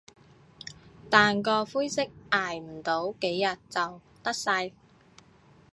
[1.11, 4.71] 但個灰色捱唔到幾日就甩晒